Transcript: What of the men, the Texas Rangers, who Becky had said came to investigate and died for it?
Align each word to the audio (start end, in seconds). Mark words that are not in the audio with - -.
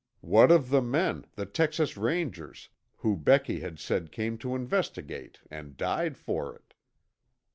What 0.21 0.49
of 0.51 0.71
the 0.71 0.81
men, 0.81 1.27
the 1.35 1.45
Texas 1.45 1.95
Rangers, 1.95 2.69
who 2.97 3.15
Becky 3.15 3.59
had 3.59 3.77
said 3.77 4.11
came 4.11 4.35
to 4.39 4.55
investigate 4.55 5.41
and 5.51 5.77
died 5.77 6.17
for 6.17 6.55
it? 6.55 6.73